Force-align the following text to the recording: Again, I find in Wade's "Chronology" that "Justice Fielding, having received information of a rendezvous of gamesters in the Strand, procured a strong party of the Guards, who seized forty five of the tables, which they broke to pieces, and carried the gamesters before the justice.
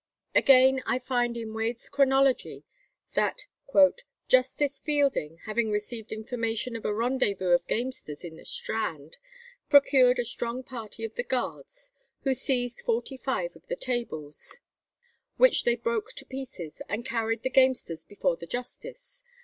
Again, 0.33 0.81
I 0.87 0.97
find 0.97 1.37
in 1.37 1.53
Wade's 1.53 1.87
"Chronology" 1.87 2.63
that 3.13 3.45
"Justice 4.29 4.79
Fielding, 4.79 5.37
having 5.45 5.69
received 5.69 6.11
information 6.11 6.75
of 6.75 6.85
a 6.85 6.91
rendezvous 6.91 7.49
of 7.51 7.67
gamesters 7.67 8.23
in 8.25 8.35
the 8.37 8.43
Strand, 8.45 9.17
procured 9.69 10.17
a 10.17 10.25
strong 10.25 10.63
party 10.63 11.05
of 11.05 11.13
the 11.13 11.23
Guards, 11.23 11.91
who 12.23 12.33
seized 12.33 12.81
forty 12.81 13.15
five 13.15 13.55
of 13.55 13.67
the 13.67 13.75
tables, 13.75 14.57
which 15.37 15.65
they 15.65 15.75
broke 15.75 16.13
to 16.13 16.25
pieces, 16.25 16.81
and 16.89 17.05
carried 17.05 17.43
the 17.43 17.51
gamesters 17.51 18.03
before 18.03 18.35
the 18.35 18.47
justice. 18.47 19.23